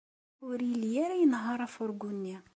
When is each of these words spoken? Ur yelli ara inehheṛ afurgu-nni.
Ur 0.47 0.57
yelli 0.69 0.89
ara 1.05 1.15
inehheṛ 1.23 1.59
afurgu-nni. 1.65 2.37